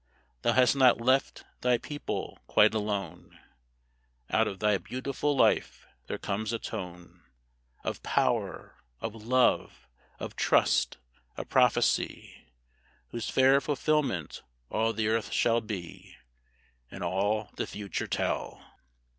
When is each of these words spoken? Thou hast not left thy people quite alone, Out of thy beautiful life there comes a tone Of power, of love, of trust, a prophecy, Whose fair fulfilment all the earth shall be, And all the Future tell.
Thou 0.41 0.53
hast 0.53 0.75
not 0.75 0.99
left 0.99 1.43
thy 1.61 1.77
people 1.77 2.39
quite 2.47 2.73
alone, 2.73 3.39
Out 4.31 4.47
of 4.47 4.57
thy 4.57 4.79
beautiful 4.79 5.37
life 5.37 5.85
there 6.07 6.17
comes 6.17 6.51
a 6.51 6.57
tone 6.57 7.21
Of 7.83 8.01
power, 8.01 8.77
of 8.99 9.13
love, 9.13 9.87
of 10.17 10.35
trust, 10.35 10.97
a 11.37 11.45
prophecy, 11.45 12.47
Whose 13.09 13.29
fair 13.29 13.61
fulfilment 13.61 14.41
all 14.71 14.91
the 14.91 15.07
earth 15.07 15.31
shall 15.31 15.61
be, 15.61 16.15
And 16.89 17.03
all 17.03 17.51
the 17.57 17.67
Future 17.67 18.07
tell. 18.07 18.63